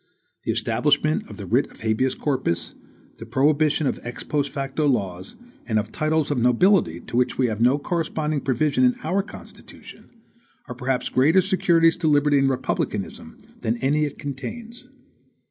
The 0.45 0.51
establishment 0.51 1.29
of 1.29 1.37
the 1.37 1.45
writ 1.45 1.69
of 1.69 1.81
habeas 1.81 2.15
corpus, 2.15 2.73
the 3.19 3.25
prohibition 3.27 3.85
of 3.85 3.99
ex 4.01 4.23
post 4.23 4.49
facto 4.49 4.87
laws, 4.87 5.35
and 5.67 5.77
of 5.77 5.91
TITLES 5.91 6.31
OF 6.31 6.39
NOBILITY, 6.39 7.01
to 7.01 7.15
which 7.15 7.37
we 7.37 7.45
have 7.45 7.61
no 7.61 7.77
corresponding 7.77 8.39
provision 8.41 8.83
in 8.83 8.95
our 9.03 9.21
Constitution, 9.21 10.09
are 10.67 10.73
perhaps 10.73 11.09
greater 11.09 11.39
securities 11.41 11.97
to 11.97 12.07
liberty 12.07 12.39
and 12.39 12.49
republicanism 12.49 13.37
than 13.59 13.77
any 13.77 14.05
it 14.05 14.17
contains. 14.17 14.87